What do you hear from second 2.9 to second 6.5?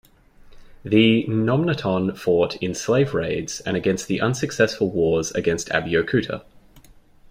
raids, and in the unsuccessful wars against Abeokuta.